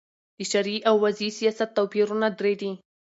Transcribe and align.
د 0.37 0.39
شرعې 0.51 0.77
او 0.89 0.95
وضي 1.03 1.29
سیاست 1.39 1.69
توپیرونه 1.77 2.27
درې 2.39 2.53
دي. 2.61 2.71